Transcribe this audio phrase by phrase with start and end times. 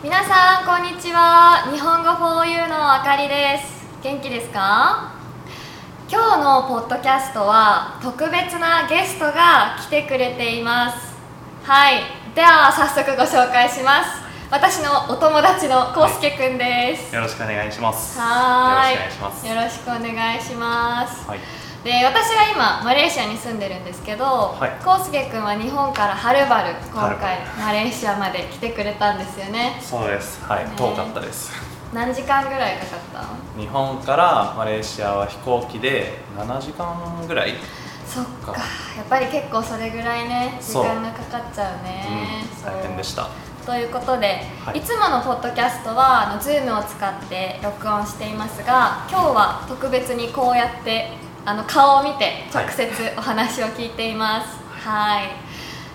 [0.00, 1.72] 皆さんこんにちは。
[1.72, 3.84] 日本語 4U のあかりです。
[4.00, 5.12] 元気ですか？
[6.08, 11.16] 今日のポッドキャストは特別なゲストが来てくれています。
[11.64, 12.02] はい。
[12.32, 14.22] では早速ご紹介します。
[14.52, 18.20] 私のお友達のこうすけくんです、よろしくお願いします。
[18.20, 18.94] はーい。
[18.94, 19.46] よろしくお願いします。
[19.48, 21.28] よろしくお願いします。
[21.28, 21.40] はい。
[21.84, 24.84] で私は今マレーシアに住んでるんですけど、はい。
[24.84, 29.78] こうすけくんは日本からはるばる今回るマレーシアまで来てくれたんですよね。
[29.80, 30.42] そうです。
[30.44, 30.64] はい。
[30.64, 30.72] ね。
[30.76, 31.52] 遠かったです。
[31.94, 33.00] 何時間ぐらいかかっ
[33.54, 37.54] た日本からマレーシアは飛行機で7時間ぐらい。
[38.06, 38.52] そっか。
[38.96, 43.28] やっぱり結構それぐらいね時間がかかっちゃうね、うん、大変でした。
[43.64, 44.78] ということで、はい。
[44.78, 55.48] い、つものポッドキャストはあの Zoom を使って録音していますが今日は特別にこうやってあの顔を見て直接お話を聞いていますはい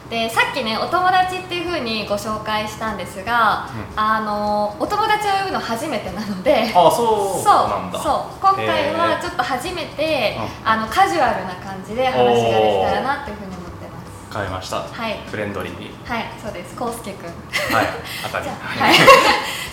[0.10, 8.00] でさっきねお友達っていう風にご紹介したんですが、うんあのお友達を呼ぶの初めてなのであ、そうなんだ。
[8.00, 10.36] そう今回はちょっと初めて、
[10.66, 14.82] あのカジュアルな感じで話ができたらなっていうふうに思ってますわかりました。
[14.82, 15.90] はいフレンドリーに。
[16.06, 17.88] はいそうですこうすけくんはい。
[18.26, 18.44] あかり。
[18.44, 18.96] じゃあ、はい、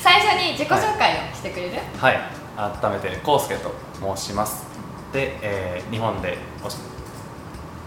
[0.03, 2.21] 最初に自己紹介をしてくれる、はい。
[2.81, 3.75] 改めてコウスケと
[4.17, 4.70] 申します。
[5.13, 6.39] で、えー日本で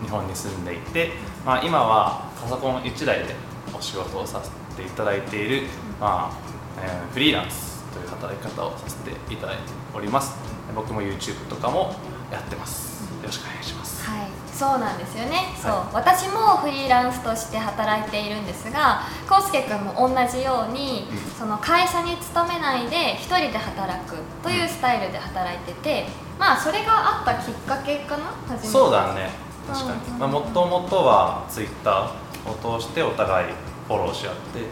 [0.03, 1.11] 日本に住んでいて、
[1.45, 3.35] まあ今はパソコン1台で
[3.73, 5.67] お仕事をさせていただいている、
[5.99, 6.37] まあ
[6.81, 9.61] えーフリーランスという働き方をさせていただいて
[9.95, 10.35] おります。
[10.75, 11.95] 僕も YouTube とかも
[12.31, 13.03] やってます。
[13.21, 14.05] よろしくお願いします。
[14.09, 26.05] はいそうなんですよね、そうは私もフリーランスとして働いているんですがこうすけくんも同じように、うんその会社に勤めないで一人で働くというスタイルで働いてて
[26.39, 28.67] まあそれがあったきっかけかな初めて。
[28.67, 29.29] そうだね。
[29.67, 30.13] 確かに。
[30.13, 32.11] うんまあもともとは Twitter
[32.45, 33.47] を通してお互い
[33.87, 34.59] フォローし合って。
[34.59, 34.67] うん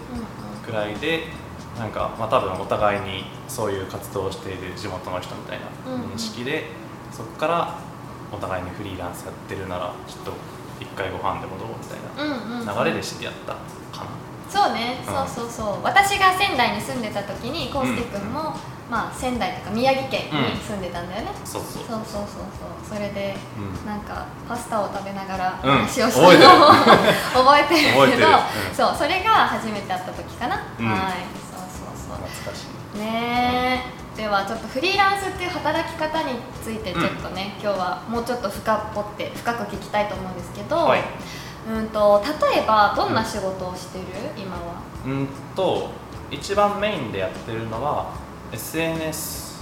[0.62, 1.24] くらいで
[1.76, 6.12] なんかまあ多分お互いにそういう活動をしている地元の人みたいなうんうん。
[6.12, 6.66] 認識で、
[7.12, 7.80] そこから
[8.32, 10.32] お互いにフリーランスやってるならちょっと
[10.80, 13.54] 一回ご飯でもどうみたいうんうんな流れで知り合った
[13.98, 14.12] かな、
[14.48, 15.14] そうね、うん。
[15.28, 15.84] そうそうそう。
[15.84, 18.32] 私が仙台に住んでた時にこうすけくん。
[18.32, 18.56] も、
[18.92, 21.84] まあ、仙台とか宮城県に住んでたんだよね、そうそう。
[21.88, 22.44] そうそうそう
[22.84, 22.98] そう。
[22.98, 23.86] それでうん。
[23.88, 25.72] なんかパスタを食べながらうん。
[25.88, 26.76] 話をしたのを、
[27.48, 27.94] 覚えてる。
[27.94, 28.76] 覚えてるけどうん。
[28.76, 30.92] そうそれが初めて会った時かな、うん。
[30.92, 31.24] はい。
[31.40, 32.66] そうそう懐かしい。
[32.94, 33.86] そうね
[34.18, 34.20] え。
[34.22, 41.04] ではちょっとフリーランスっていう働き方についてちょっとね、今日はもうちょっと深掘って深く聞きたいと思うんですけど、はい。
[41.74, 44.82] うんと例えばどんな仕事をしてる、今は。
[45.06, 45.90] うんと
[46.30, 48.21] 一番メインでやってるのは
[48.54, 49.62] SNS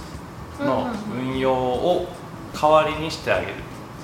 [0.60, 2.08] の運用を
[2.52, 3.54] 代わりにしてあげる、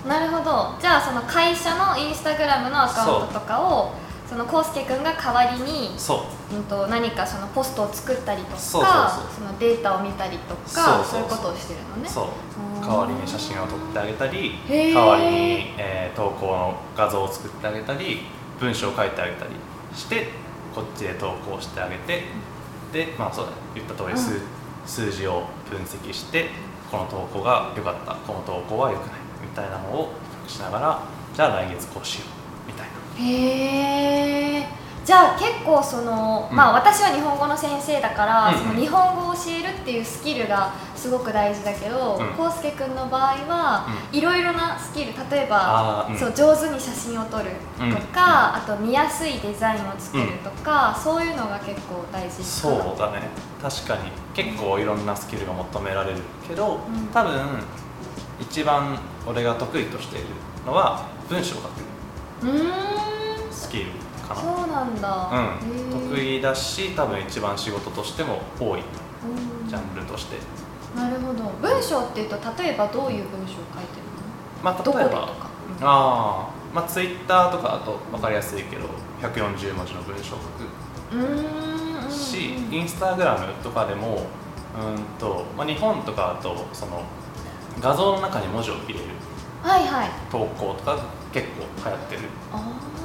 [0.06, 0.74] なるほど。
[0.80, 3.92] じゃあその会社のインスタグラムのアカウントとかを
[4.28, 6.56] そのコウスケくんが代わりに、そう。
[6.56, 12.08] うん、と何かそのポストを作ったりとかそのデータを見たりとかそういうことをしてるのね。
[12.80, 18.20] 代わりに写真を撮ってあげたり代わりに、えー投稿の画像を作ってあげたり
[18.58, 19.50] 文章を書いてあげたり
[19.94, 20.28] して
[20.74, 22.22] こっちで投稿してあげて
[22.92, 23.56] でまあそうだね。
[23.74, 24.40] 言った通りうん数,、
[24.86, 26.50] 数字を分析して
[26.90, 29.10] この投稿が良かったこの投稿は良くない
[29.42, 30.12] みたいなのを
[30.46, 31.02] 比較しながら
[31.34, 33.24] じゃあ来月こうしようみたいな。
[33.24, 36.56] へえじゃあ結構その、うん。
[36.56, 38.58] まあ私は日本語の先生だから、うん。
[38.58, 42.34] その日本語を教えるっていうスキルがすごく大事だけどうん。
[42.34, 53.28] コウスケくんの場合は、いろいろなスキル例えばそう上手に写真を撮るとか、あと見やすいデザインを作るとか、そういうのが結構大事そうだね。
[53.62, 57.06] 確かに結構いろんなスキルが求められるけど、うん。
[57.06, 57.32] 多分
[58.38, 60.26] 一番俺が得意としている
[60.66, 61.72] のは文章を書く
[63.50, 63.86] スキル
[64.28, 64.40] かな。
[64.42, 68.82] そうなんだ、うん、得意意だし多分一番仕事としても多い
[69.66, 70.36] ジャンルとして、
[70.94, 71.44] なるほど。
[71.62, 74.02] 文章っていうと例えばどういう文章を書いてる
[74.62, 75.48] まあのどこ例えばでとか。
[75.80, 78.84] ああまあツイッターとかだと分かりやすいけど
[79.22, 80.38] 140文字の文章を
[81.12, 81.72] 書うーん。
[81.72, 81.75] く
[82.16, 84.26] し、インスタグラムとかでも
[84.76, 87.02] うんと、まあ、日本とかだとその
[87.80, 89.00] 画像の中に文字を入れる。
[89.62, 90.10] はいはい。
[90.30, 90.98] 投稿とか
[91.32, 92.22] 結構流行ってる。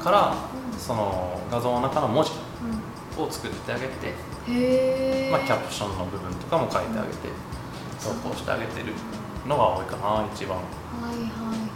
[0.04, 0.36] から
[0.74, 0.80] うん。
[0.80, 2.32] その画像の中の文字
[3.18, 4.14] うを作ってあげて、
[5.32, 7.30] まあ、キャプションの部分とかも書いてあげて
[8.02, 8.94] 投稿してあげてる
[9.48, 10.64] のが多いかな一番、は
[11.12, 11.71] いはい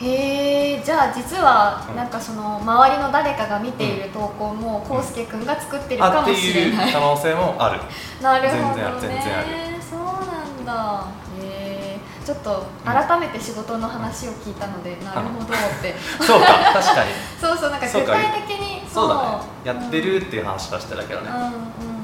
[0.00, 6.72] へえじゃあ実はうんなんかその周りの誰かが見ている投稿もこうすけくんが作ってるかもしれい。
[6.72, 7.80] うない、可能性もある。
[8.22, 8.74] なるほどね。
[8.74, 9.46] 全然ある全然ある
[9.82, 11.06] そうなんだ。
[11.42, 15.48] へえちょっと改めて仕事の話を聞いたので、なるほどっ
[15.82, 15.94] て。
[16.24, 17.10] そうか確かに。
[17.40, 19.20] そうそうなんか具体的にそうだね。
[19.64, 21.99] やってるっていう話はしてたけどね、うんうん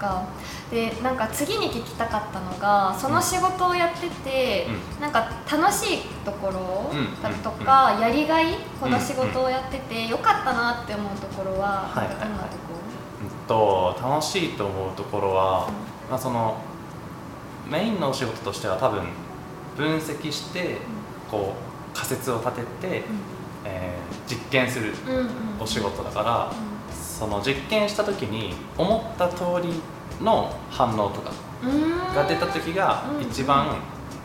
[0.00, 0.08] か。
[0.08, 0.24] か
[0.70, 4.66] でなんか次に聞きたかったのがその仕事をやってて、
[4.98, 7.22] うなんか楽しいところうん。
[7.22, 12.28] だとか、やりがいこの仕事をやっててよかったなって思うところは、はいはいはい。
[12.28, 12.58] どんなとこ
[13.22, 15.68] うんと楽しいと思うところは、
[16.08, 16.56] まあ、その
[17.68, 19.04] メインのお仕事としては多分
[19.76, 20.78] 分析して
[21.30, 21.54] こ
[21.92, 23.02] う仮説を立てて、
[23.64, 25.28] えー実験するろ、うんうん。
[25.58, 26.52] お仕事だから、
[27.20, 29.74] その実験した時に思った通り
[30.24, 31.30] の反応とか
[31.62, 33.22] うんが出た時がうん。
[33.22, 33.76] 一番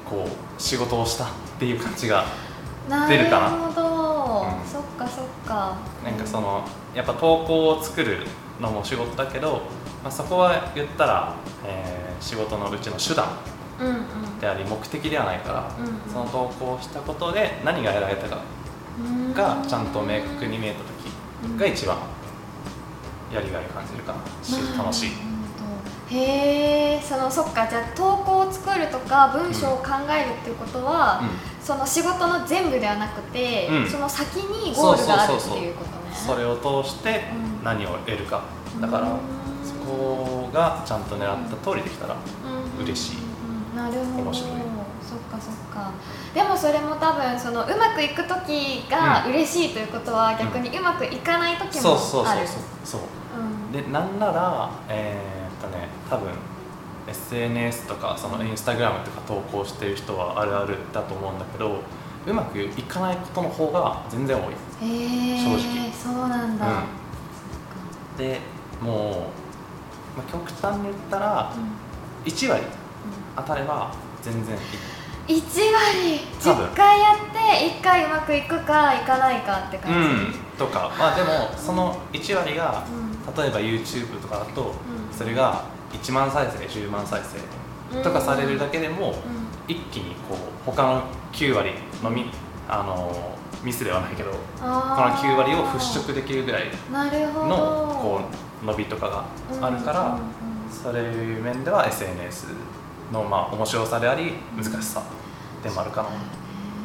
[0.09, 1.27] こう仕事をしたっ
[1.59, 2.23] ていう感じが
[3.09, 3.49] 出るかな。
[3.49, 4.65] なるほど、うん。
[4.65, 5.75] そっかそっか。
[6.05, 6.63] なんかその
[6.93, 8.19] やっぱ投稿を作る
[8.61, 9.63] のも仕事だけど、
[10.01, 13.27] まあ、そこは言ったら、えー仕事のうちの手段
[14.39, 15.99] であり目的ではないから、うんうん。
[16.09, 18.39] その投稿をしたことで何が得られたか
[19.35, 20.79] がちゃんと明確に見えた
[21.49, 21.97] 時が一番
[23.35, 24.19] やりがいを感じるかな。
[24.43, 25.09] し楽しい。
[26.07, 27.67] へえそのそっか。
[27.67, 31.21] じゃあ投稿を作るとか文章を考えるっていうことは、
[31.61, 33.89] その仕事の全部ではなくて、うん。
[33.89, 35.73] その先にゴールがあるってそうそうそうそういう。
[35.73, 37.25] ことねそれを通して
[37.59, 37.63] うん。
[37.63, 38.43] 何を得るか。
[38.79, 39.17] だからうん。
[39.63, 42.15] そこがちゃんと狙った通りできたら
[42.77, 42.83] うん。
[42.85, 43.17] 嬉しい。
[43.17, 43.77] うん。
[43.77, 44.23] なるほど。
[44.23, 44.51] 面白い。
[45.01, 45.91] そっかそっか。
[46.33, 49.33] でもそれも多分そのうまくいく時がうん。
[49.33, 52.57] 嬉しいということは逆にうまくいかない時もそうそうそうあるそう。
[52.85, 53.01] そう。
[53.01, 53.24] うん
[53.75, 56.29] でなんならえーっとね多分
[57.07, 61.81] SNS とかそのインスタグラムとか投稿してる人はあるあるだと思うんだけど
[62.25, 64.53] うまくいかないことの方が全然多い。
[64.81, 65.91] へえ正直。
[65.91, 66.65] そうなんだ、
[68.17, 68.39] で
[68.81, 69.31] も
[70.15, 72.31] う、まあ、極端に言ったらうん。
[72.31, 72.63] 1割
[73.35, 73.93] 当たれば
[74.23, 74.55] 全然
[75.27, 75.37] いい。
[75.37, 75.41] 1
[75.71, 76.19] 割？
[76.43, 76.65] 多分。
[76.65, 80.33] 10回やって1回うまくいくかいかないかって感じ、うん。
[80.57, 80.91] とか。
[80.97, 83.04] まあでもその1割がうん
[83.37, 84.65] 例えば YouTube とかだとう
[85.13, 85.17] ん。
[85.17, 87.21] それが1万再生10万再
[87.91, 89.15] 生とかされるだけでもうん。
[89.67, 91.71] 一気にこう他の9割
[92.03, 92.25] のみ
[92.69, 96.65] あのミスではないけどこのあー9割を払拭できるぐらい
[97.49, 98.21] のこ
[98.63, 99.25] う伸びとかが
[99.61, 100.19] あるから
[100.71, 102.47] そういう面では SNS
[103.11, 105.01] のまあ面白さであり難しさ
[105.63, 106.09] でもあるかな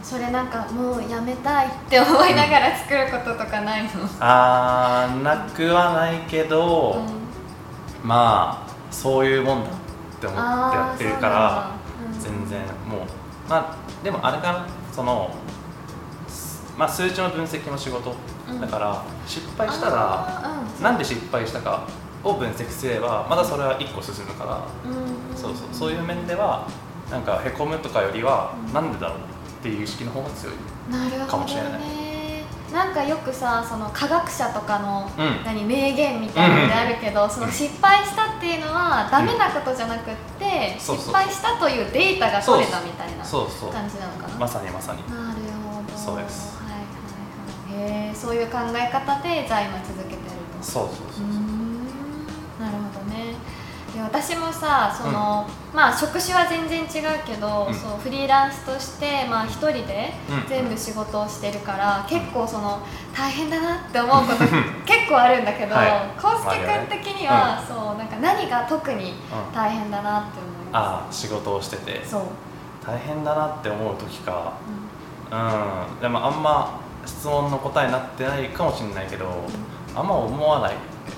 [0.02, 8.08] それなんかもうやめたいって思いながら作ることとかないの、あーなくはないけど、うん。
[8.08, 9.72] まあそういうもんだっ
[10.20, 10.40] て思って
[10.76, 11.70] やってるから
[12.18, 13.00] 全然もう
[13.48, 15.34] まあでもあれかなその
[16.26, 18.14] すまあ数値の分析の仕事
[18.48, 18.60] うん。
[18.60, 21.86] だから失敗したららなんで失敗したか
[22.24, 24.62] を分析すればまだそれは1個進むから。
[25.36, 26.66] そうそうそういう面では
[27.10, 28.72] なんかへこむとかよりはうん。
[28.72, 29.18] なんでだろう
[29.60, 30.54] っていう意識の方が強い
[31.28, 31.72] かもしれない。
[32.72, 35.44] なんかよくさその科学者とかの、うん。
[35.44, 44.34] 何名言みたいなのであるけど、その失敗したっていうのはダメなことじゃなくって、そうそう失敗したというデータが取れたみたいなそうそう感じなのかな？
[44.36, 45.02] まさにまさに。
[45.10, 45.98] なるほど。
[45.98, 46.56] そうです。
[46.62, 46.80] はいはい
[47.82, 50.20] はいへえそういう考え方でじゃあ今続けてる
[50.56, 50.62] と。
[50.62, 51.28] そうそうそうう。
[51.28, 51.49] ーんなるほどね
[54.00, 57.74] で私もさその、まあ職種は全然違うけど、うん。
[57.74, 60.48] そうフリーランスとしてまあ一人でうん。
[60.48, 62.80] 全部仕事をしてるから、結構その
[63.14, 64.44] 大変だなって思うこと
[64.86, 65.86] 結構あるんだけどはい。
[66.16, 69.54] 康介君的には、そうなんか何が特にうん。
[69.54, 72.04] 大変だなって思いまああ仕事をしてて。
[72.04, 72.22] すそう、
[72.86, 74.52] 大変だなって思う時か。
[75.30, 76.00] ううん。
[76.00, 79.26] でもあんま質問の答えになってないかもしれないけど
[79.94, 80.74] あんま思わない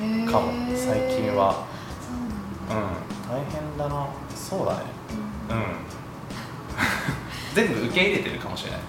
[0.06, 1.66] んかも最近は
[2.74, 4.06] 大変だな。
[4.34, 4.80] そうだね。
[5.50, 5.56] うん。
[5.56, 5.64] う ん
[7.54, 8.80] 全部受け入れてるかもしれない。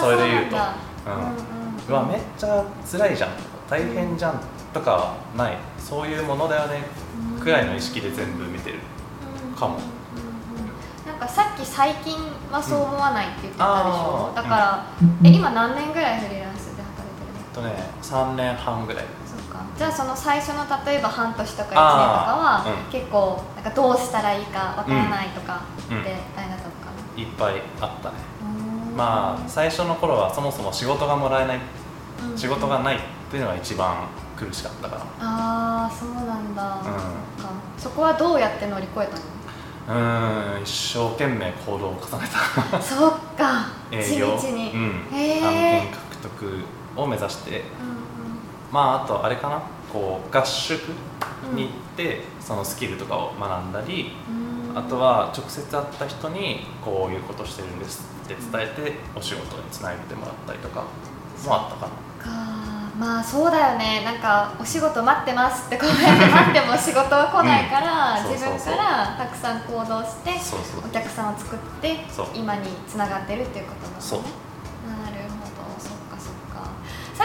[0.00, 0.56] それで言うと。
[0.56, 3.30] そうわめっちゃ辛いじゃん。
[3.68, 4.40] 大変じゃん
[4.74, 5.56] とかはない。
[5.78, 6.82] そういうものだよね。
[7.40, 8.78] くらいの意識で全部見てる。
[9.58, 9.76] かも。
[9.76, 9.90] うんうんうん
[11.06, 12.14] なんかさっき最近
[12.52, 14.34] はそう思わないって言ってたでしょ、うん。
[14.34, 14.84] だから、
[15.24, 17.68] え今何年ぐらいフリーランスで働いてるの？
[17.68, 19.04] えっとね3年半ぐらい
[19.80, 21.78] じゃあその最初の例えば半年とか1年とか
[22.36, 26.02] は、結構なんかどうしたらいいかわからないとかってうん。
[26.04, 26.14] 大変
[26.50, 28.16] だったのかな、いっぱいあったね。
[28.94, 31.60] まあ最初の頃はそもそも仕事がもらえない
[32.30, 32.36] うん。
[32.36, 34.06] 仕事がないっていうのが一番
[34.36, 35.02] 苦しかったから。
[35.18, 36.82] ああそうなんだ、ん。
[37.78, 39.98] そこはどうやって乗り越えたの？
[39.98, 42.28] うーん一生懸命行動を重ね
[42.70, 42.82] た。
[42.82, 43.68] そっか。
[43.90, 44.36] 営業。
[44.38, 46.64] 地道に、うん、へえ案件獲得
[46.96, 47.64] を目指して
[48.70, 49.62] まああとあれかな？
[49.92, 50.80] こう合宿
[51.54, 54.12] に行って、そのスキルとかを学んだり、
[54.74, 60.84] あとは直接会った人にこういうことしてるんですって伝えてお仕事につなげてもらったりとか
[61.44, 61.92] もあったかな。
[62.98, 64.02] まあそうだよね。
[64.04, 68.30] なんかお仕事待ってますってこうやって待っても仕事は来ないから、うん。
[68.30, 70.30] 自分からたくさん行動して
[70.86, 74.00] お客さんを作って今につながってるっていうことだもんね。
[74.00, 74.20] そう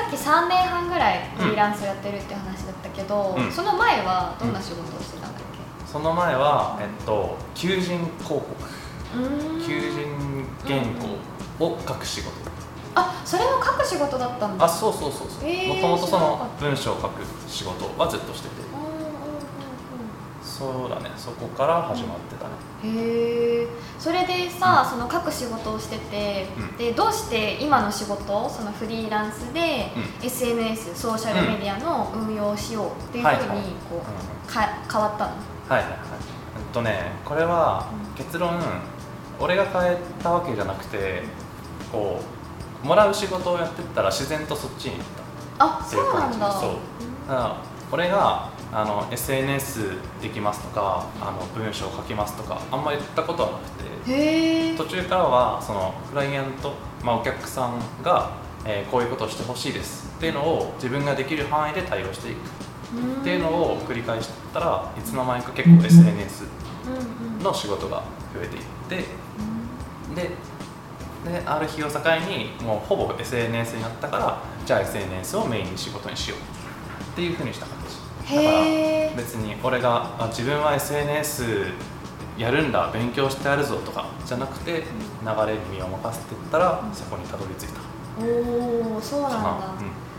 [0.07, 3.51] っき3年半ぐらいフリーランスをやってるって話だったけど、うん。
[3.51, 5.43] その前はどんな仕事をしてたんだっ
[5.85, 8.43] その前は、えっと、求人広告。
[9.65, 10.81] 求人原
[11.57, 12.31] 稿を書く仕事。
[12.95, 14.65] あそれも書く仕事だったんだ。
[14.65, 15.49] あそうそうそうそう。
[15.49, 15.75] えー。
[15.75, 18.55] もともとその文章を書く仕事はずっとしてて。
[18.55, 18.64] うんうんうん
[20.57, 21.11] そうだね。
[21.17, 22.51] そこから始まってたね。
[22.83, 23.67] うんへえ
[23.99, 26.77] それでさ、その書く仕事をしてて、うん。
[26.77, 33.39] でどうして今の仕事そのフリーランスで、う SNS ソーシャルメディアの運用をしようっていうふうに
[33.89, 35.31] こう、うんか変わったの？
[35.67, 35.89] はいはいはい。
[35.89, 38.23] えっとねこれはうん。
[38.23, 38.61] 結論
[39.39, 41.23] 俺が変えたわけじゃなくて
[41.91, 42.21] こ
[42.83, 45.05] うもらう仕事をやってったら自然とそっちに行っ
[45.57, 46.51] たあそうなんだ。
[46.51, 46.71] そう。
[47.27, 47.57] だから
[47.91, 49.91] 俺があの SNS
[50.21, 53.85] できますとかあの文章書きますとかあんま言ったことはなくて。
[54.77, 58.31] 途中からはそのクライアント、まあ、お客さんが、
[58.65, 60.11] えーこういうことをしてほしいです。
[60.17, 62.37] っていうのを自分ができる範囲で対応していく。
[63.21, 66.43] っていうのを繰り返したらいつの間にか結構 SNS
[67.41, 68.03] の仕事が
[68.33, 68.95] 増えていって。
[70.15, 70.29] で
[71.31, 76.39] である日を境にもうほぼ SNS になったからじゃあ SNS をメインに仕事にしよう。
[77.13, 81.67] っていうふうにした感じだから別に俺があ自分は SNS
[82.37, 84.81] やるんだ勉強してやるぞとかじゃなくて流
[85.47, 87.79] れに身を任せてったらうんそこにたどり着いた。
[88.17, 89.37] おおそうなんだ。
[89.37, 89.75] かな。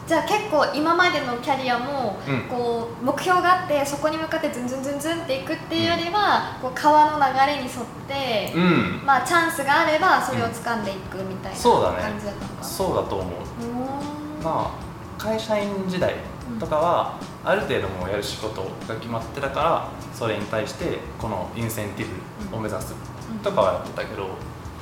[0.07, 2.43] じゃあ結構今までのキャリアも、うん。
[2.43, 7.71] こう目標があってそこに向かってズンズンズンズンっていくっていうよりは、こう川の流れに沿っ
[8.07, 8.67] て、うん、う
[9.03, 12.03] んまあチャンスがあればそれを掴んでいくみたいなそうだね。
[12.03, 13.27] 感じだったのかな、そうだと思う。
[13.29, 14.43] うー。
[14.43, 14.71] んまあ
[15.19, 16.15] 会社員時代
[16.61, 22.07] とかはある程度もうやる仕事が決まってたからそれに対してこのインセンティ
[22.50, 22.95] ブを目指す
[23.43, 24.29] とかはやってたけど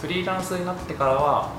[0.00, 1.52] フリーランスになってからは、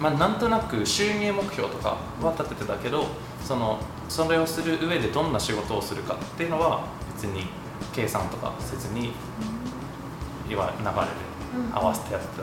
[0.00, 3.06] まあ、なんとなく収入目標とかは立ててたけど
[3.44, 6.84] そのそれをする上でどんな仕事をするかっていうのは
[7.14, 7.46] 別に
[7.92, 9.12] 計算とかせずに
[10.48, 11.76] いわ流れでうん。
[11.76, 12.42] 合わせてやってた、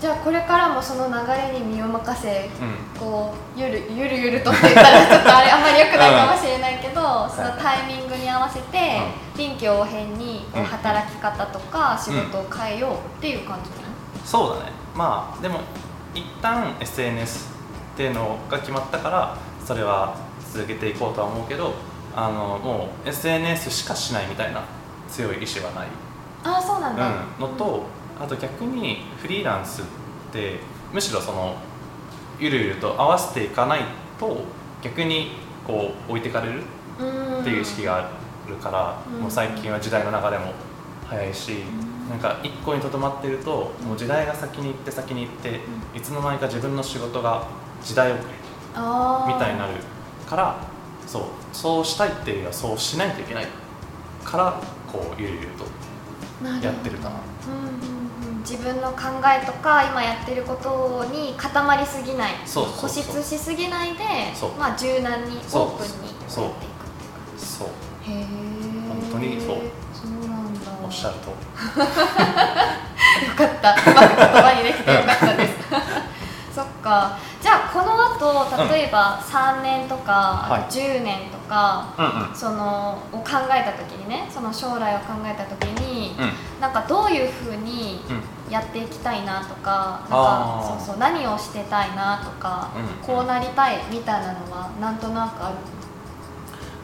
[0.00, 2.98] じゃあこれからもその流れに身を任せうん。
[2.98, 9.00] こうゆるゆるゆるとって言ったらちょっとあれあんまり良くないかもしれないけど、そのタイミングに合わせて
[9.36, 13.82] 臨機応変にこ働き方とか仕事を変えようっていう感じなの、
[14.24, 14.72] そうだね。
[14.94, 15.60] まあでも
[16.14, 17.50] 一旦 SNS
[17.94, 20.16] っていうのが決まったからそれは
[20.52, 21.74] 続けていこうとは思うけど
[22.14, 24.64] あのもう SNS しかしないみたいな
[25.08, 25.88] 強い意志はない、
[26.44, 27.84] ああそうなんだ、うん、のと
[28.20, 29.84] あと逆にフリーランスっ
[30.32, 30.60] て
[30.92, 31.56] むしろその
[32.38, 33.80] ゆるゆると合わせていかない
[34.18, 34.44] と
[34.82, 35.32] 逆に
[35.66, 36.62] こう置いてかれる
[36.98, 38.10] うんっていう意識があ
[38.48, 39.22] るから、うん。
[39.22, 40.52] もう最近は時代の流れも
[41.06, 41.64] 早いし、
[42.10, 45.60] なんか一個にとどまってるともう時代が先に行って先に行って、
[45.94, 47.46] いつの間にか自分の仕事が
[47.82, 49.74] 時代遅れみたいになる
[50.28, 50.56] から
[51.06, 51.22] そう
[51.52, 53.46] そうしたいっていうよりはそうしないといけない
[54.24, 54.60] から
[54.92, 55.64] こうゆるゆると
[56.66, 57.16] やってるかな
[58.40, 63.04] 自分の考えとか今やってることに固まりすぎないそうそうそう。
[63.04, 64.04] 固執しすぎないで
[64.34, 64.50] そう。
[64.58, 65.68] まあ、柔軟にオそう。
[65.68, 67.68] ープンにそうやっていくっていうそう。
[67.68, 68.24] へえ
[68.88, 69.56] 本当にそう。
[69.94, 70.60] そうなんだ。
[70.84, 71.36] おっしゃると よ
[73.36, 73.72] かった。
[73.72, 75.54] うまく言葉にできてよかったです。
[76.54, 77.18] そっか。
[77.40, 80.12] じゃあこの後例えば3年とか、
[80.48, 80.60] はい。
[80.60, 82.34] あと10年とか、うんうん。
[82.34, 86.32] そのを考えた時にねその将来を考えた時に、うん。
[86.60, 87.89] なんかどういうふうにうん
[88.50, 93.06] やっていきたいなとかなんかあーそうそう何をしてたいなとか、うん。
[93.06, 95.52] こうなりたいみたいなのはなんとなくあ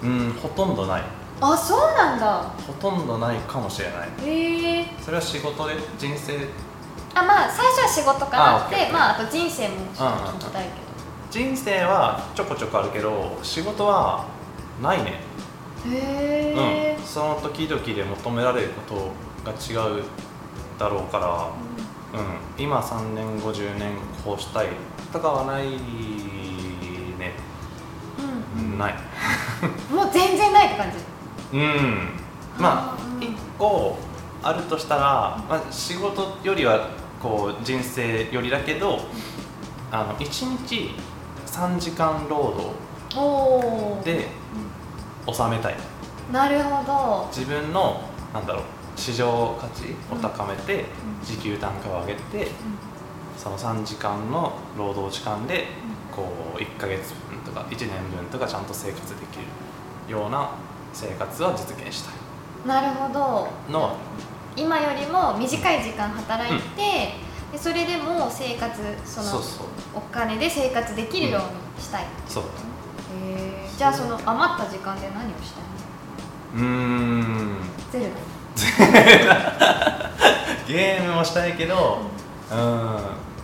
[0.03, 0.09] る？
[0.09, 1.03] うんほとんどない。
[1.41, 2.43] あそうなんだ。
[2.67, 4.09] ほとんどないかもしれない。
[4.25, 6.49] へえそれは仕事で人生。
[7.15, 10.71] あまあ最初は仕事かなってまああと人生もちょっと聞きたいけ
[11.31, 14.27] 人生はちょこちょこあるけど仕事は
[14.83, 15.21] ないね。
[15.85, 15.99] どへ
[16.55, 19.13] えうん、その時々で求められるこ
[19.45, 20.03] とが違う
[20.79, 23.93] だろうから、うん、今3年後10年
[24.25, 24.69] こうしたい。
[25.13, 25.71] とかはない
[27.19, 27.33] ね、
[28.59, 28.79] うん。
[28.79, 28.95] ない。
[29.93, 31.57] もう全然ないって感じ。
[31.57, 32.11] うん。
[32.59, 33.21] まあうん。
[33.21, 33.99] 1個
[34.43, 36.89] あるとしたら、まあ、仕事よりは
[37.23, 39.01] こう人生よりだけど
[39.91, 40.91] あの1日
[41.47, 42.55] 3時間労
[43.11, 44.29] 働で
[45.33, 45.75] 収めたい。
[46.33, 47.29] なるほど。
[47.29, 48.01] 自分の
[48.35, 48.63] なんだろう
[48.97, 50.85] 市場価値を高めて、ん。
[51.25, 52.51] 時給単価を上げて
[53.37, 55.67] その3時間の労働時間で
[56.15, 56.27] こ
[56.57, 60.51] う1ヶ月分とか1年分とかちゃんと生活できるような
[60.93, 62.15] 生活は実現したい。
[62.67, 63.49] なるほど。
[63.71, 63.83] の。
[63.83, 63.97] は
[64.57, 67.13] 今よりも短い時間働いて、
[67.53, 69.43] でそれでも生活その
[69.95, 71.43] お金で生活できるよう
[71.77, 72.45] にしたい、そう。
[73.23, 73.79] へー。
[73.79, 75.63] じゃあその余った時間で何をしたい
[76.57, 77.59] うーん。
[77.93, 78.36] ゼルダ
[80.67, 81.99] ゲームもしたいけど
[82.51, 82.57] うん。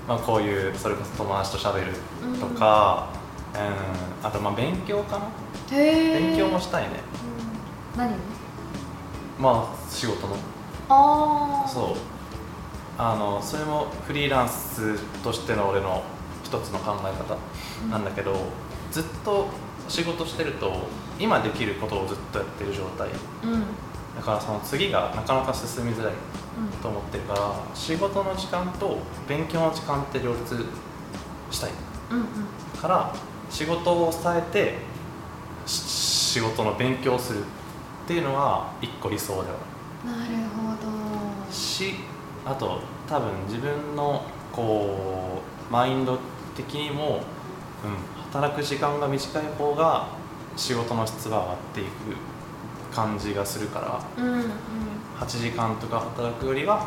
[0.08, 1.92] まあこういうそれこそ友達と喋る
[2.40, 3.08] とか、
[3.54, 5.24] うん、あとまあ勉強かな。
[5.70, 6.90] 勉強もしたいね。
[7.94, 7.98] うん。
[7.98, 8.12] 何
[9.38, 10.34] まあ仕事の。
[10.88, 11.96] ああそう。
[12.98, 16.02] あのそれもフリーランスとしての俺の
[16.44, 17.36] 一つの考え方
[17.90, 18.34] なんだけど、
[18.90, 19.46] ずっと
[19.88, 20.72] 仕事してると
[21.18, 23.08] 今できることをずっとやってる状態。
[23.44, 23.64] うんうん
[24.16, 26.12] だからその次がなかなか進みづらい
[26.82, 30.64] と思ってるから仕事の時間と勉強の時間って両立
[31.50, 31.70] したい
[32.10, 32.26] うんうん。
[32.80, 33.14] から
[33.50, 34.74] 仕事を抑えて
[35.66, 36.02] し
[36.32, 37.44] 仕事の勉強をするっ
[38.06, 39.56] ていうのが一個理想では
[40.06, 40.72] あなるほ
[41.46, 41.94] るし
[42.46, 46.18] あと多分自分のこうマインド
[46.56, 47.20] 的にも、
[47.84, 50.08] うん、働く時間が短い方が
[50.56, 51.88] 仕事の質が上がっていく
[52.94, 54.44] 感じがするからどうんうん。
[55.20, 56.86] 8時間とか働くよりは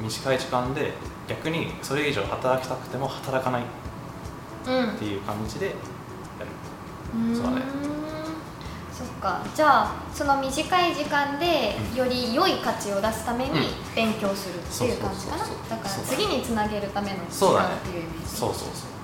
[0.00, 0.92] 短い時間で
[1.28, 3.64] 逆にそれ以上働きたくても働かないっ
[4.68, 4.96] うん。
[4.96, 5.78] ていう感じでやる。
[7.16, 7.34] うん。
[7.34, 7.62] そうだね
[8.92, 9.40] そっか。
[9.54, 11.96] じゃあその短い時間でうん。
[11.96, 13.66] より良い価値を出すためにうん。
[13.94, 15.44] 勉強するっていう感じかな。
[15.44, 17.68] だから次につなげるための時そうだね。
[17.68, 18.36] 間っていうイメージ。
[18.36, 18.90] そうそうそう。
[18.90, 18.95] うん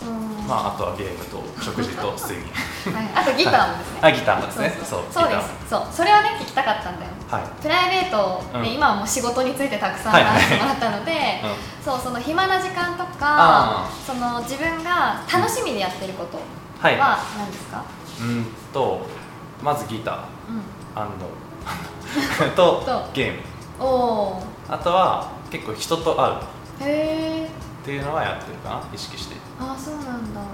[0.49, 2.51] まああとはゲームと食事と睡眠。
[2.95, 3.99] はい、あとギターもですね。
[4.03, 4.79] あギターもですね。
[4.83, 5.49] そうそうです。
[5.71, 5.87] そう。
[5.91, 7.13] それはね聞きたかったんだよ。
[7.31, 7.43] はい。
[7.63, 8.75] プライベートで、うん。
[8.75, 16.39] 今はもう仕事についてたくさんはい話してもらったので、うそうその暇な時間とかあその自分が楽しみでやってること
[16.81, 16.99] はい。
[16.99, 17.83] は何ですか、
[18.21, 19.07] うーんと
[19.63, 20.15] まずギター。
[20.49, 20.63] うん。
[22.55, 23.11] とと。
[23.15, 23.43] ゲーム。
[23.79, 26.35] おおあとは結構人と会う。
[27.83, 29.35] っていうのはやってるかな意識して
[29.73, 30.45] あそうなんだ、う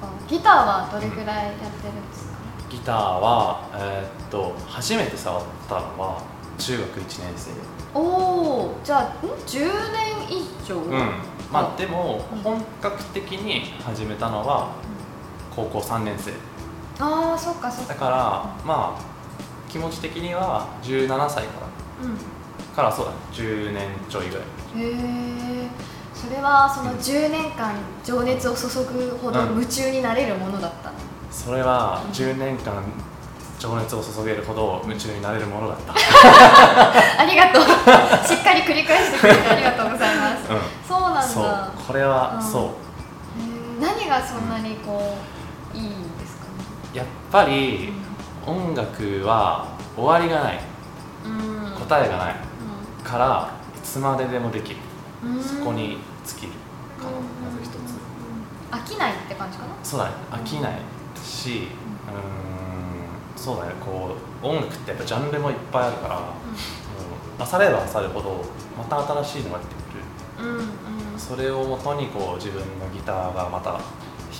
[0.00, 0.12] そっか。
[0.28, 2.32] ギターはどれぐらいやってるんですか、
[2.66, 6.22] んギターはえーっと初めて触ったのは
[6.58, 7.50] 中学1年生。
[7.92, 9.58] おおじゃあん？10
[9.92, 10.76] 年以上？
[10.76, 11.10] うん。
[11.52, 14.68] まあでもうん本格的に始めたのは
[15.54, 16.32] 高校3年生。
[17.02, 17.94] ああそっかそっか。
[17.94, 18.16] だから
[18.64, 19.02] まあ
[19.68, 21.66] 気持ち的には17歳か
[22.02, 22.14] うん。
[22.14, 22.20] ら
[22.76, 24.44] からそうだね10年ちょいぐらい。
[24.76, 25.68] へえ
[26.20, 30.90] それはその10年間情熱を注ぐほどうん夢中になれるものだった。
[30.90, 30.96] の、
[31.30, 32.82] それはうん10年間
[33.58, 35.94] 情熱を注げるほど夢中になれるものだった。
[37.22, 37.62] ありがとう。
[38.26, 40.60] しっかり繰り返してくれてありがとうございます、うん。
[40.86, 41.22] そうなんだ。
[41.22, 41.70] そう。
[41.86, 42.42] これはうん。
[42.42, 42.62] そう。
[43.80, 45.16] 何がそんなにこ
[45.74, 46.44] ういいんですか
[46.92, 46.98] ね？
[46.98, 47.92] やっぱり
[48.46, 50.60] 音楽は終わりがない。
[51.24, 51.72] うん。
[51.80, 52.34] 答えがない
[53.02, 54.76] からいつまででもできる。
[55.24, 55.42] うん。
[55.42, 56.52] そこに尽きる
[56.98, 57.76] かなうんまず一つ。
[58.70, 59.74] 飽きないって感じかな？
[59.82, 60.12] そうだね。
[60.30, 60.78] 飽きない
[61.22, 61.68] し
[62.06, 63.72] うーんそうだね。
[63.84, 68.44] こう音楽ってやっぱジャンルもいっぱいあるからもう漁れば漁るほど
[68.76, 70.48] また新しいのが出てくる。
[70.48, 71.18] うんうん。
[71.18, 73.80] それをもとにこう自分のギターがまた弾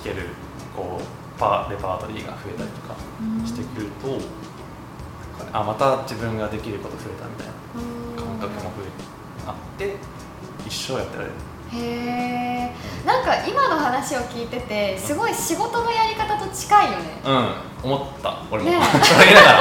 [0.04, 0.28] ける
[0.76, 1.04] こう
[1.38, 3.46] パレパートリーが増えたりとかうん。
[3.46, 4.08] してくると、
[5.44, 7.52] なんあまた自分ができること増えたみたいな
[8.22, 8.90] 感覚も増え
[9.46, 9.96] あって
[10.66, 11.32] 一生やってられる
[11.72, 12.11] へえ
[13.20, 17.04] んか今の話を聞いててすごい仕事のやり方と近いよね。
[17.24, 19.52] うん思った俺も、ねそれ言いなが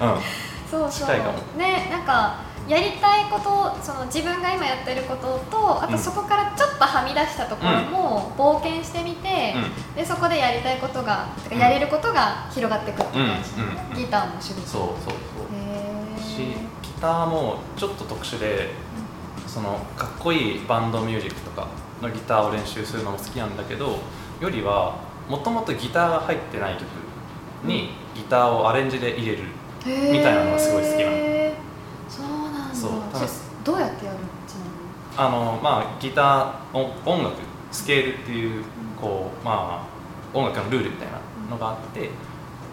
[0.00, 0.18] らう。
[0.18, 0.20] ん
[0.68, 1.38] そうそう近いかも。
[1.56, 5.98] ねなんかやりたいことその自分が今やってることとあとうん。
[5.98, 9.94] そこからちょっとはみ出したところも冒険してみて、うん。
[9.94, 14.66] でそこでやりたいことがやれることが広がっていくって感じ、うギターも趣味。
[14.66, 15.14] そうそうそう。
[15.54, 18.70] へしえギターもちょっと特殊で
[19.48, 21.68] そのかっこいいバンドミュージックとか
[22.02, 23.98] のギターを練習するのも好きなんだけど
[24.40, 26.86] よりはもともとギターが入ってない曲
[27.64, 29.42] にギターをアレンジで入れる
[29.84, 31.16] みたいなのがすごい好きなの。
[32.08, 32.74] そうなんだ。
[32.74, 33.38] そう。
[33.64, 34.54] どうやってやるのち
[35.16, 37.36] あのまあギター音音楽
[37.70, 38.64] スケールっていう
[38.98, 39.86] こうま
[40.34, 42.10] あ音楽のルールみたいなのがあって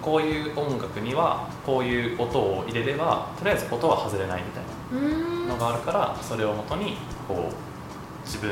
[0.02, 8.52] こういう音楽にはこういう音を入れればとりあえず音は外れないみたいなのがあるからそれをもとにこう自分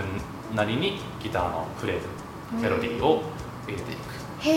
[0.55, 2.07] なりにギターのフレーズ
[2.61, 3.23] メロディーを
[3.67, 3.99] 入れていく。
[4.41, 4.51] へ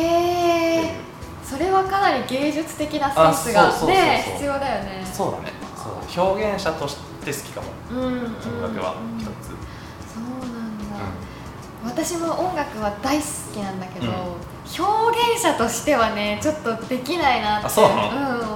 [0.85, 1.07] え
[1.45, 5.05] それはかなり芸術的なセンスがね必要だよね。
[5.05, 5.53] そうだね。
[5.77, 7.67] そう表現者として好きかも。
[7.91, 9.29] うんうん音楽はうん一つ、
[10.13, 10.85] そうなんだ、
[11.85, 14.13] 私も音楽は大好きなんだけど、うん。
[14.13, 17.67] 表現者としてはねちょっとできないなって。
[17.67, 18.56] あそうなう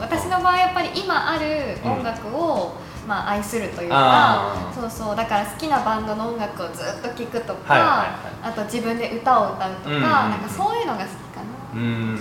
[0.00, 2.72] 私の場合やっぱり今ある音楽を、
[3.06, 8.04] まあ、愛するというかそうそうだから好きなバンドの音楽をずっと聴くとか、はいはいは
[8.48, 8.50] い。
[8.50, 10.02] あと自分で歌を歌うとか、うんうんうん。
[10.02, 11.46] なんかそういうのが好きかな。
[11.74, 12.18] うーん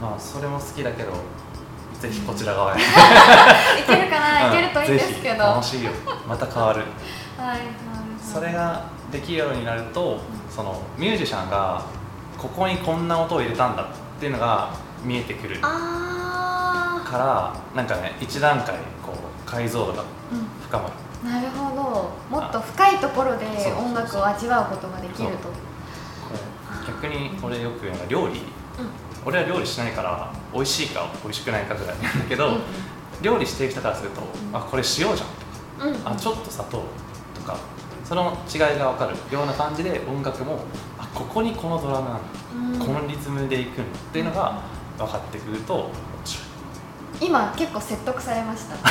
[0.00, 1.12] まあそれも好きだけど
[2.00, 2.80] ぜひこちら側へ。
[2.80, 2.84] い
[3.86, 5.42] けるかな、いけるといいんですけど。
[5.42, 5.90] はい楽しいよ。
[6.26, 6.82] また変わる。
[7.38, 7.58] はい
[8.22, 11.82] それができるようになるとそのミュージシャンが
[12.36, 13.86] ここにこんな音を入れたんだっ
[14.20, 14.70] ていうのが
[15.02, 15.58] 見えてくる。
[15.60, 16.27] かあ
[17.16, 20.04] らなんかね一段階こう解像度がー、
[20.62, 20.92] 深まる。
[21.24, 22.10] うん、なるほど。
[22.28, 23.46] もっと深いところで
[23.78, 25.48] 音楽を味わうことができると。
[26.86, 28.34] 逆に俺よく言うのが料理。
[28.34, 28.40] うん。
[29.24, 32.60] 俺は料理しないから美味しいか美味しくないかぐらいなんだけど、うん
[33.20, 34.24] 料理してる人からすると、ん。
[34.52, 36.08] あこれ塩じゃんうんうん。
[36.08, 36.84] あちょっと砂糖
[37.34, 37.56] とか。
[38.04, 40.60] その違いが分かるような感じで音楽も
[40.98, 42.86] あここにこのドラムなんだ、うん。
[42.86, 44.62] このリズムでいくんだっていうのが
[44.96, 45.90] 分かってくると面
[46.24, 46.47] 白い
[47.20, 48.76] 今結構説得されました。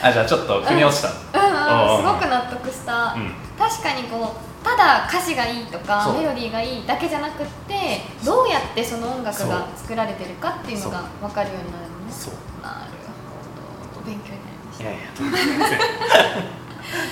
[0.00, 1.48] あじゃあちょっと腑に落ちた、うんうん
[1.98, 3.34] すごく納得した、うん。
[3.58, 12.12] 確かにこうただ歌詞がいいとかメロディーがいいだけじゃなくってどうやってその音楽が作られてるかっていうのが分かるようになるのね。
[12.12, 12.34] そう。
[12.62, 12.76] なる
[13.94, 14.06] ほど。
[14.06, 15.00] 勉強になりましいやいや。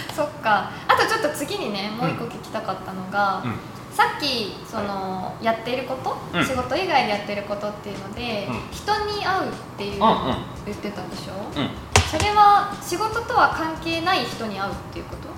[0.08, 0.70] た そっか。
[0.88, 3.58] あとちょっと次にねもう一個聞きたかったのが、うん
[3.96, 6.44] さっきその、やっていること、うん。
[6.44, 8.60] 仕事以外でやってることっていうので、うん。
[8.70, 10.36] 人に会うっていううんうん。
[10.66, 11.70] 言ってたでしょ、うん。
[12.10, 15.28] それは仕事とは関係ない人に会うっていうこと、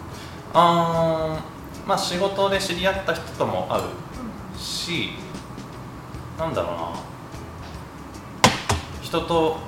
[0.54, 5.10] あーまあ仕事で知り合った人とも会うし
[6.36, 6.90] なんだろうな。
[9.00, 9.58] 人と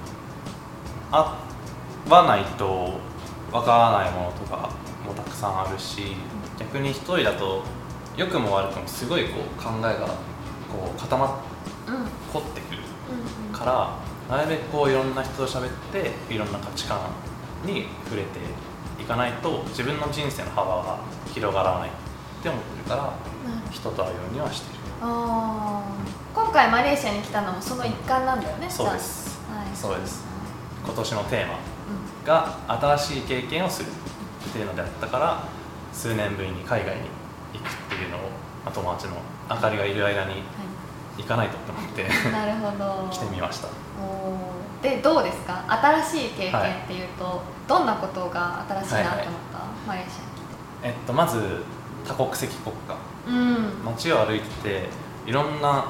[1.11, 1.25] 会
[2.11, 2.99] わないと
[3.51, 4.69] わからないものとか
[5.07, 6.17] もたくさんあるし
[6.59, 7.63] 逆に一人だと
[8.17, 10.07] 良くも悪くもすごいこう考えが
[10.71, 11.31] こう固まっ
[11.89, 12.79] うんうん凝ってくる
[13.49, 16.99] うんからなるべくこういろんな人と喋っていろんな価値観
[17.65, 18.39] に触れて
[19.01, 20.99] いかないと自分の人生の幅が
[21.35, 21.93] 広がらないっ
[22.43, 23.13] て思ってるから
[23.71, 24.81] 人と会うようにはしてる。
[25.03, 26.35] あー。
[26.35, 29.41] 今回マレーシアに来たのもその一環なんだよねそうです。
[29.51, 29.77] はい。
[29.77, 30.25] そうです。
[30.85, 32.59] 今年のテーマうが
[32.97, 35.45] 新しい経験をするっていうのであったから
[35.93, 37.03] 数年ぶりに海外に
[38.03, 38.21] いうのを、
[38.65, 39.15] まあ、友達の
[39.49, 40.43] あかりがいる間にんは
[41.19, 43.09] 行かないとって思ってい、 なるほど。
[43.13, 43.69] 来てみました。
[44.83, 45.63] でどうですか？
[45.69, 50.11] 新しい経験っていうと、どんなことが新しいなって思った、マレーシ
[50.83, 51.63] えっとまず
[52.09, 52.95] 多国籍国家。
[53.29, 53.85] アにうん。
[53.85, 54.89] 街を歩いてて
[55.27, 55.85] いろんな、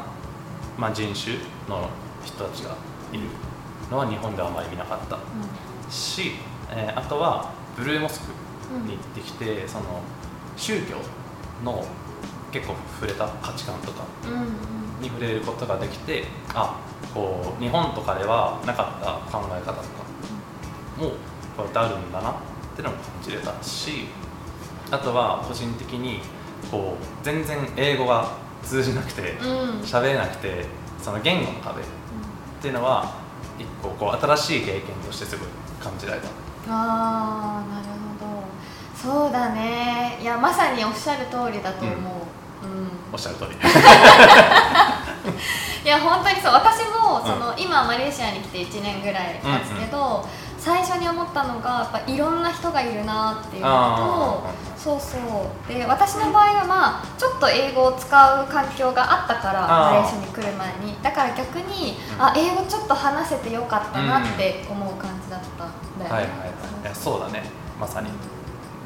[0.77, 1.37] まあ、人種
[1.69, 1.89] の
[2.25, 2.71] 人たちが
[3.13, 3.23] いる
[3.91, 5.17] のは日本ではあまり見なかった。
[5.89, 6.35] し、
[6.71, 8.33] えーあとはブルーモスク
[8.85, 9.85] に行ってきて、その
[10.57, 10.97] 宗教
[11.65, 11.85] の
[12.53, 14.05] 結構触れた価値観とか
[15.01, 16.79] に触れることができてあ
[17.15, 19.83] こう日本とかではなかった考え方とか
[20.99, 21.13] もこ
[21.59, 22.35] うやってあるんだなっ
[22.77, 24.07] てのも感じれたし
[24.91, 26.21] あとは個人的に
[26.71, 29.35] こう全然英語が通じなくて
[29.83, 30.67] 喋れなくて
[31.01, 31.85] その言語の壁っ
[32.61, 33.15] ていうのは
[33.59, 35.49] 一個こう新しい経験としてすごい
[35.81, 36.29] 感じられた。
[36.69, 37.87] ああなる
[38.21, 38.30] ほど
[39.03, 40.19] そうだね。
[40.21, 42.01] いやまさにおっしゃる通りだと思う、うん。
[43.13, 43.57] おっしゃる通り。
[45.83, 46.53] いや本当にそう。
[46.53, 53.97] 私もその、今マレーシアに来て1年ぐらい経つけど、最初に思ったのがやっぱいろんな人がいるなっていうのあ
[54.77, 55.73] とそうそう。
[55.73, 60.99] で私の場合はまあちょっと英語を使う環境があったからマレーシアに来る前に。
[61.03, 62.23] だから逆に、うん。
[62.23, 66.95] あ英語ちょっと話せてよかったなって思う感じだったんだよね、はいはいはい。
[66.95, 67.43] そうだね。
[67.81, 68.11] まさに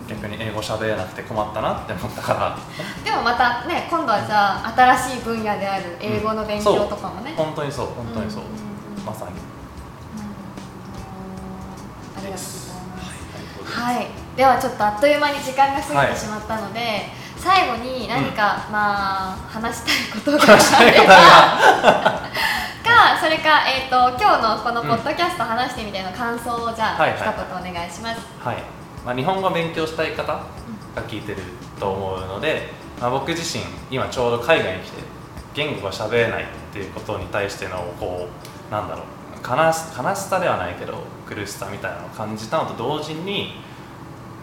[0.08, 2.58] 逆に英語喋れなくて困ったなって思ったから。
[3.04, 9.30] でもまたね今度はじゃあ新しい分野である英語の勉強とかもね、本当にそう本当にそう、んんんまさに。
[9.30, 9.32] あ
[12.16, 12.74] りがとうございます。
[13.64, 13.96] はい。
[13.96, 22.20] はい、ではちょっとあっという間に時間が過ぎはいてしまったので、最後に何か、まあ話したいことが話したいことが
[22.84, 27.18] かそれか、えー、と今日のこのポッドキャスト話してみての感想をじゃあ、はいはい。
[27.18, 28.20] 一言お願いします。
[28.38, 28.62] はい、
[29.04, 30.46] まあ、日本語を勉強したい方が
[31.08, 31.42] 聞いてる
[31.78, 35.02] と思うので、まあ、僕自身今ちょうど海外に来て
[35.54, 38.28] 言語が喋れないっていうことに対してのこ
[38.70, 43.56] うなんだろう悲し悲しさではないけど苦しさみたいなのを感じたのと同時に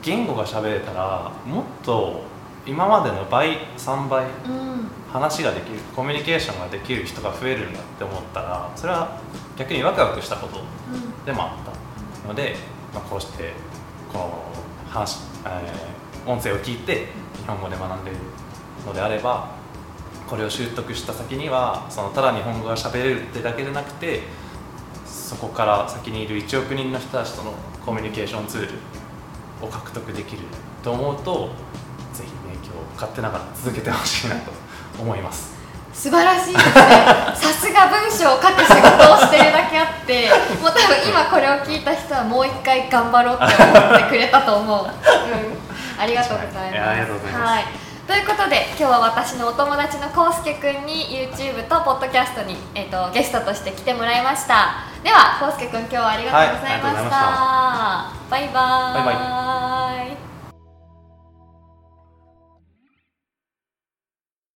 [0.03, 2.21] 言語が喋れたらもっと
[2.65, 5.01] 今までの倍3倍うん。
[5.11, 9.19] 話ができるコミュニケーションができる人が増えるんだって思ったらそれは
[9.57, 10.61] 逆にワクワクしたこと
[11.25, 12.55] でもあったので、
[12.93, 13.51] まあ、こうして
[14.11, 14.43] この
[14.89, 17.07] 話、えー音声を聞いて
[17.41, 18.19] 日本語で学んでいる
[18.85, 19.49] のであれば
[20.27, 24.21] これを習得した先にはそのただ日本語が喋れるってだけでなくて
[25.05, 27.53] そこから先にいる1億人の人たちとの
[27.85, 28.69] コミュニケーションツール
[29.61, 30.43] を獲得できる
[30.83, 31.49] と思うと
[32.13, 34.51] ぜひね今日勝手ながら続けてほしいなと
[34.99, 35.60] 思います。
[35.93, 36.71] 素晴らしいですね。
[37.35, 40.29] さすが文章を書く仕事をしてるだけあって
[40.61, 44.89] もう多分今これを聞いた人はもう一回頑張ろうって思ってくれたと思う、うん、
[46.01, 46.81] ありがとうございます。
[46.81, 47.63] ありがとうございます、はい。
[48.07, 54.89] ということで今日は私のお友達のこうすけくんに YouTube とポッドキャストに、えー、とゲストとして来てもらいました。
[55.03, 56.97] ではこうすけくん今日はありがとうございました,、はい。
[56.97, 60.10] ありがとうございまバイバーバイバ